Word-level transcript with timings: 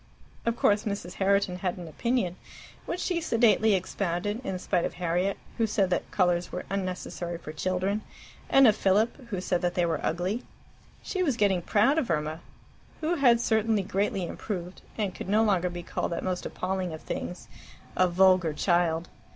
Of 0.47 0.55
course 0.55 0.83
Mrs. 0.85 1.13
Herriton 1.21 1.57
had 1.57 1.77
an 1.77 1.87
opinion, 1.87 2.35
which 2.87 3.01
she 3.01 3.21
sedately 3.21 3.75
expounded, 3.75 4.41
in 4.43 4.57
spite 4.57 4.83
of 4.83 4.95
Harriet, 4.95 5.37
who 5.59 5.67
said 5.67 5.91
that 5.91 6.09
colours 6.09 6.51
were 6.51 6.65
unnecessary 6.71 7.37
for 7.37 7.53
children, 7.53 8.01
and 8.49 8.65
of 8.65 8.75
Philip, 8.75 9.27
who 9.27 9.39
said 9.39 9.61
that 9.61 9.75
they 9.75 9.85
were 9.85 10.03
ugly. 10.03 10.43
She 11.03 11.21
was 11.21 11.37
getting 11.37 11.61
proud 11.61 11.99
of 11.99 12.09
Irma, 12.09 12.39
who 13.01 13.13
had 13.17 13.39
certainly 13.39 13.83
greatly 13.83 14.25
improved, 14.25 14.81
and 14.97 15.13
could 15.13 15.29
no 15.29 15.43
longer 15.43 15.69
be 15.69 15.83
called 15.83 16.13
that 16.13 16.23
most 16.23 16.47
appalling 16.47 16.93
of 16.93 17.01
things 17.01 17.47
a 17.95 18.07
vulgar 18.07 18.53
child. 18.53 19.07